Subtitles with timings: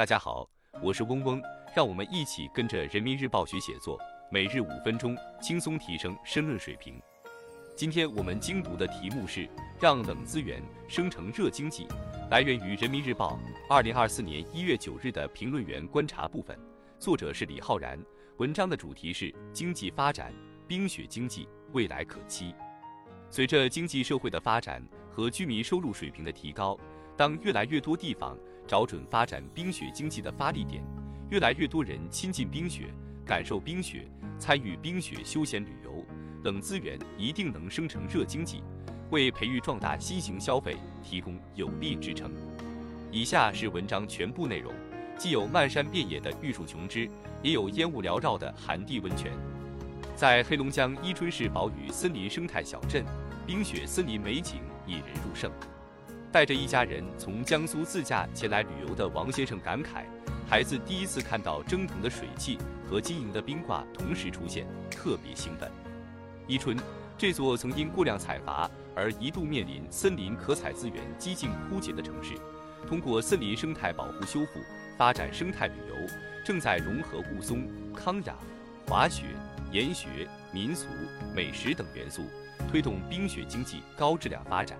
[0.00, 0.48] 大家好，
[0.82, 1.42] 我是嗡嗡，
[1.76, 6.98] 让我们一起跟着人民日报学写作，每日五分钟，轻松提升申论水平。
[7.76, 9.46] 今天我们精读的题目是
[9.78, 11.86] “让冷资源生成热经济”，
[12.32, 16.58] 来源于人民日报二零二四年一月九日的评论员观察部分，
[16.98, 18.02] 作者是李浩然。
[18.38, 20.32] 文章的主题是经济发展，
[20.66, 22.54] 冰雪经济未来可期。
[23.28, 26.74] 随着经济社会的发展和居民收入水平的提高，
[27.20, 28.34] 当越来越多地方
[28.66, 30.82] 找准发展冰雪经济的发力点，
[31.28, 32.86] 越来越多人亲近冰雪、
[33.26, 34.08] 感受冰雪、
[34.38, 36.02] 参与冰雪休闲旅游，
[36.44, 38.62] 冷资源一定能生成热经济，
[39.10, 42.32] 为培育壮大新型消费提供有力支撑。
[43.12, 44.72] 以下是文章全部内容，
[45.18, 47.06] 既有漫山遍野的玉树琼枝，
[47.42, 49.30] 也有烟雾缭绕的寒地温泉。
[50.16, 53.04] 在黑龙江伊春市宝屿森林生态小镇，
[53.46, 55.52] 冰雪森林美景引人入胜。
[56.32, 60.04] 带着一家人从江苏自驾前来旅游的王先生感慨
[60.48, 62.56] ：“孩子第一次看到蒸腾的水汽
[62.88, 65.68] 和晶莹的冰挂同时出现，特别兴奋。”
[66.46, 66.76] 伊春
[67.18, 72.34] 这座曾因过量采伐而一度面临森林可采资源几近枯竭的城市，
[72.86, 74.60] 通过森林生态保护修复、
[74.96, 75.94] 发展生态旅游，
[76.44, 78.36] 正在融合雾凇、康养、
[78.86, 79.24] 滑雪、
[79.72, 80.86] 研学、民俗、
[81.34, 82.22] 美食等元素，
[82.70, 84.78] 推动冰雪经济高质量发展。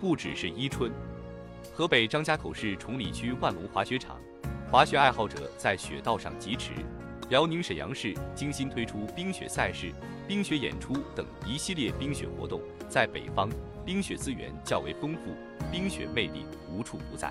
[0.00, 0.90] 不只是伊春，
[1.74, 4.18] 河北张家口市崇礼区万龙滑雪场，
[4.72, 6.70] 滑雪爱好者在雪道上疾驰；
[7.28, 9.92] 辽宁沈阳市精心推出冰雪赛事、
[10.26, 12.62] 冰雪演出等一系列冰雪活动。
[12.88, 13.50] 在北方，
[13.84, 15.34] 冰雪资源较为丰富，
[15.70, 17.30] 冰雪魅力无处不在。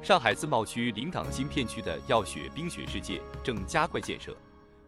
[0.00, 4.34] 上海自贸区临港新片区的耀雪冰雪世界正加快建设，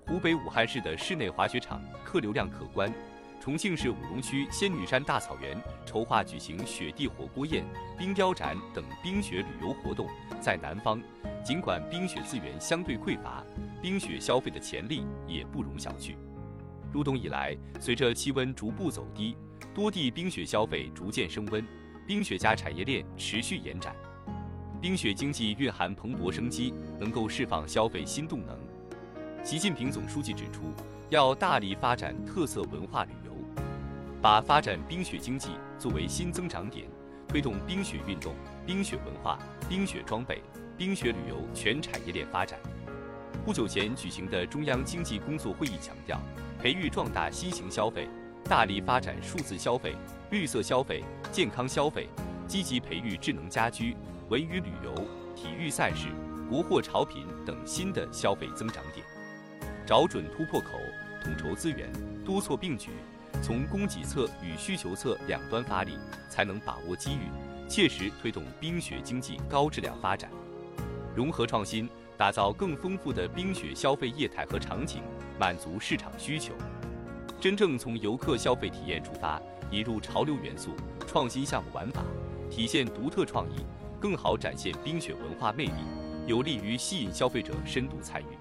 [0.06, 2.90] 湖北武汉市的室内滑雪场客流量可观。
[3.44, 7.62] 重庆市武隆区仙女山大草原筹划举行雪地火锅宴、
[7.98, 10.08] 冰雕展等冰雪旅游活动。
[10.40, 10.98] 在南方，
[11.44, 13.44] 尽管冰雪资源相对匮乏，
[13.82, 16.14] 冰雪消费的潜力也不容小觑。
[16.90, 19.36] 入冬以来，随着气温逐步走低，
[19.74, 21.62] 多地冰雪消费逐渐升温，
[22.06, 23.94] 冰雪加产业链持续延展，
[24.80, 28.58] 冰雪经济蕴含蓬勃生机，能够释放消费新动能。
[29.44, 30.72] 习近平总书记指出，
[31.10, 33.23] 要大力发展特色文化旅游。
[34.24, 36.88] 把发展冰雪经济作为新增长点，
[37.28, 40.42] 推动冰雪运动、冰雪文化、冰雪装备、
[40.78, 42.58] 冰雪旅游全产业链发展。
[43.44, 46.18] 不久前举行的中央经济工作会议强调，
[46.58, 48.08] 培育壮大新型消费，
[48.44, 49.94] 大力发展数字消费、
[50.30, 52.08] 绿色消费、健康消费，
[52.48, 53.94] 积极培育智能家居、
[54.30, 54.94] 文娱旅游、
[55.36, 56.08] 体育赛事、
[56.48, 59.04] 国货潮品等新的消费增长点，
[59.86, 60.78] 找准突破口，
[61.22, 61.92] 统筹资源，
[62.24, 62.88] 多措并举。
[63.44, 65.98] 从供给侧与需求侧两端发力，
[66.30, 67.28] 才能把握机遇，
[67.68, 70.30] 切实推动冰雪经济高质量发展。
[71.14, 75.02] 融合创新，打造更丰富的冰雪消费业态和场景，
[75.38, 76.54] 满足市场需求。
[77.38, 79.38] 真正从游客消费体验出发，
[79.70, 80.70] 引入潮流元素、
[81.06, 82.00] 创新项目玩法，
[82.50, 83.56] 体现独特创意，
[84.00, 85.84] 更好展现冰雪文化魅力，
[86.26, 88.38] 有利于吸引消费者深度参与。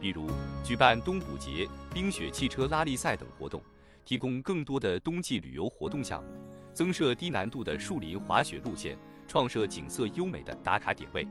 [0.00, 0.26] 比如，
[0.64, 3.62] 举办冬捕节、冰雪汽车拉力赛等活动。
[4.04, 6.30] 提供更多的冬季旅游活动项目，
[6.72, 11.26] 增设低难度的树林滑雪路线，创设景色优美的打卡点位。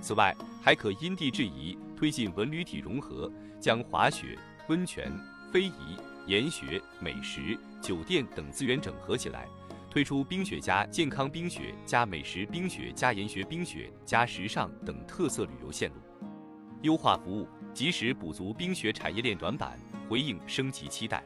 [0.00, 5.10] 此外，还可因地制宜推进文旅体融合，将滑雪、温泉、
[5.50, 5.96] 非遗、
[6.26, 9.48] 研学、美食、酒店等资源整合起来，
[9.90, 15.96] 推出冰雪加健康冰雪加美食冰雪加研学冰雪加时尚等特色旅游线路，
[16.82, 19.78] 优化服务，及时补足冰雪产业链短板，
[20.10, 21.24] 回应升级期待。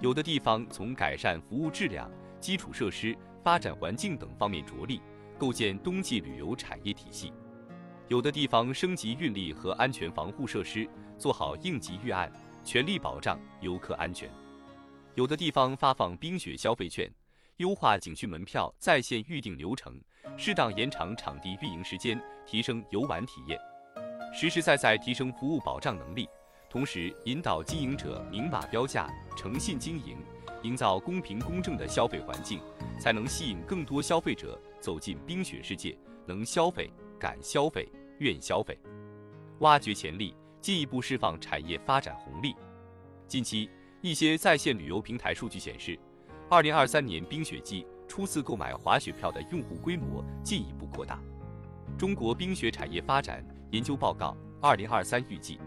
[0.00, 2.10] 有的地方从改善服务质量、
[2.40, 5.00] 基础设施、发展环境等方面着力，
[5.38, 7.32] 构建冬季旅游产业体系；
[8.08, 12.30] 有的地方升级运力和安全防护设施，做好应急预案，
[12.64, 14.28] 全力保障游客安全；
[15.14, 17.10] 有的地方发放冰雪消费券，
[17.58, 19.98] 优化景区门票在线预订流程，
[20.36, 23.58] 适当延长场地运营时间，提升游玩体验，
[24.34, 26.28] 实实在在提升服务保障能力。
[26.68, 29.08] 同时，引导经营者明码标价、
[29.44, 30.16] 诚信经营，
[30.62, 32.60] 营造公平公正的消费环境，
[32.98, 35.94] 才能吸引更多消费者走进冰雪世界，
[36.24, 37.86] 能消费、敢消费、
[38.20, 38.78] 愿消费，
[39.58, 42.56] 挖掘潜力，进一步释放产业发展红利。
[43.28, 43.68] 近期，
[44.00, 45.98] 一些在线旅游平台数据显示，
[46.48, 51.20] 二零二三年冰雪季初次购买滑雪票的用户规模进一步扩大。
[51.98, 55.60] 中国冰雪产业发展研究报告二零二三预计。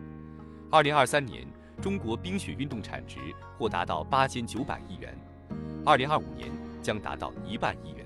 [0.72, 1.48] 二零二三年，
[1.82, 3.20] 中国冰雪运动产值
[3.58, 5.16] 或达到八千九百亿元，
[5.86, 6.50] 二零二五年
[6.82, 8.06] 将达到一万亿元。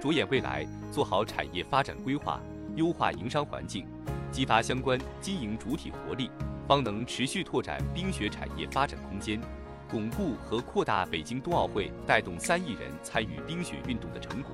[0.00, 2.40] 着眼未来，做好产业发展规划，
[2.74, 3.86] 优化营商环境，
[4.32, 6.30] 激发相关经营主体活力，
[6.66, 9.40] 方能持续拓展冰雪产业发展空间，
[9.88, 14.50] 巩固和扩大北京冬奥会带动三亿人参与冰雪运动的成果，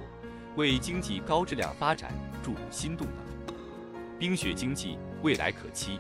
[0.57, 2.13] 为经济高质量发展
[2.43, 3.17] 注入新动能。
[4.19, 5.99] 冰雪经济未来可期。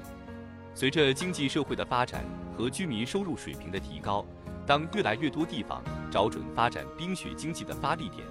[0.76, 2.22] 随着经济社会的发展
[2.54, 4.26] 和居民收入水平的提高，
[4.66, 8.22] 当越来越多地方找准发展冰雪经济的发力点，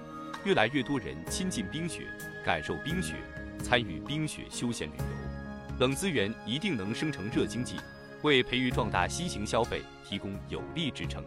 [0.43, 2.03] 越来越多人亲近冰雪，
[2.45, 3.15] 感受冰雪，
[3.63, 7.77] 参与冰雪休闲旅游，冷资源一定能生成热经济，
[8.21, 11.23] 为培育壮大新型消费提供有力支撑。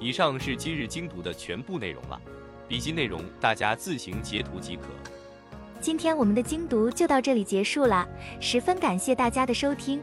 [0.00, 2.20] 以上是今日精读的全部内容了，
[2.66, 4.88] 笔记内容大家自行截图即可。
[5.80, 8.08] 今天我们的精读就到这里结束了，
[8.40, 10.02] 十分感谢大家的收听。